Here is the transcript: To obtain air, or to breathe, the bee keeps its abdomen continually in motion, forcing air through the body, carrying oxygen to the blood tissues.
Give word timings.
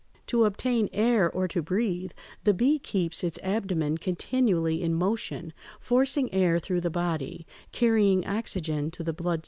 To 0.25 0.45
obtain 0.45 0.89
air, 0.93 1.29
or 1.31 1.47
to 1.49 1.61
breathe, 1.61 2.13
the 2.43 2.55
bee 2.55 2.79
keeps 2.79 3.23
its 3.23 3.37
abdomen 3.43 3.99
continually 3.99 4.81
in 4.81 4.95
motion, 4.95 5.53
forcing 5.79 6.33
air 6.33 6.57
through 6.57 6.81
the 6.81 6.89
body, 6.89 7.45
carrying 7.71 8.25
oxygen 8.25 8.89
to 8.89 9.03
the 9.03 9.13
blood 9.13 9.35
tissues. 9.35 9.39